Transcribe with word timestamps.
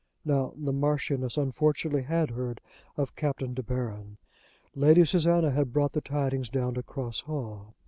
Now 0.25 0.55
the 0.57 0.73
Marchioness 0.73 1.37
unfortunately 1.37 2.01
had 2.01 2.31
heard 2.31 2.59
of 2.97 3.15
Captain 3.15 3.53
De 3.53 3.61
Baron. 3.61 4.17
Lady 4.73 5.05
Susanna 5.05 5.51
had 5.51 5.71
brought 5.73 5.91
the 5.93 6.01
tidings 6.01 6.49
down 6.49 6.73
to 6.73 6.81
Cross 6.81 7.19
Hall. 7.19 7.75